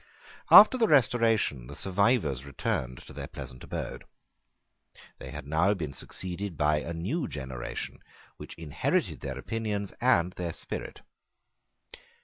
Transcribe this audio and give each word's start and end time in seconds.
After 0.49 0.79
the 0.79 0.87
Restoration 0.87 1.67
the 1.67 1.75
survivors 1.75 2.43
returned 2.43 2.97
to 3.05 3.13
their 3.13 3.27
pleasant 3.27 3.63
abode. 3.63 4.03
They 5.19 5.29
had 5.29 5.45
now 5.45 5.75
been 5.75 5.93
succeeded 5.93 6.57
by 6.57 6.79
a 6.79 6.91
new 6.91 7.27
generation 7.27 7.99
which 8.37 8.55
inherited 8.55 9.19
their 9.19 9.37
opinions 9.37 9.91
and 10.01 10.33
their 10.33 10.53
spirit. 10.53 11.01